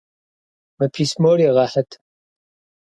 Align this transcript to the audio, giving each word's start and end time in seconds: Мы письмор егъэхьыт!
Мы 0.77 0.85
письмор 0.95 1.37
егъэхьыт! 1.47 1.89